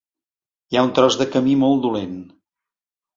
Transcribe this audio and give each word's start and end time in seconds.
Hi 0.73 0.79
ha 0.79 0.85
un 0.87 0.93
tros 0.99 1.17
de 1.19 1.27
camí 1.35 1.53
molt 1.65 1.83
dolent. 1.83 2.17